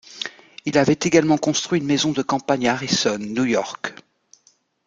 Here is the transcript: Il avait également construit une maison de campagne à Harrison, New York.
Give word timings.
Il 0.65 0.79
avait 0.79 0.97
également 1.03 1.37
construit 1.37 1.79
une 1.79 1.85
maison 1.85 2.11
de 2.11 2.23
campagne 2.23 2.67
à 2.67 2.71
Harrison, 2.73 3.19
New 3.19 3.45
York. 3.45 3.93